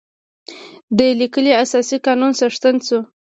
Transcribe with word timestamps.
د 0.97 0.99
لیکلي 1.19 1.51
اساسي 1.63 1.97
قانون 2.05 2.31
څښتن 2.39 2.75
شو. 2.87 2.99